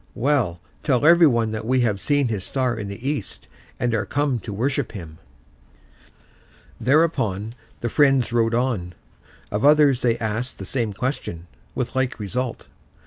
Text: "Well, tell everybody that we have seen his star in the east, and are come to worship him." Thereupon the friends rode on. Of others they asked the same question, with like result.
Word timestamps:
"Well, 0.15 0.59
tell 0.81 1.05
everybody 1.05 1.51
that 1.51 1.63
we 1.63 1.81
have 1.81 1.99
seen 1.99 2.27
his 2.27 2.43
star 2.43 2.75
in 2.75 2.87
the 2.87 3.07
east, 3.07 3.47
and 3.79 3.93
are 3.93 4.07
come 4.07 4.39
to 4.39 4.51
worship 4.51 4.93
him." 4.93 5.19
Thereupon 6.79 7.53
the 7.81 7.89
friends 7.89 8.33
rode 8.33 8.55
on. 8.55 8.95
Of 9.51 9.63
others 9.63 10.01
they 10.01 10.17
asked 10.17 10.57
the 10.57 10.65
same 10.65 10.93
question, 10.93 11.45
with 11.75 11.95
like 11.95 12.19
result. 12.19 12.65